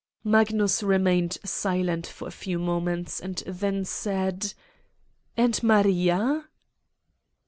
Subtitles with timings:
[0.23, 4.51] Magnus remained silent for a few moments and then said: 1'
[5.45, 6.49] And Maria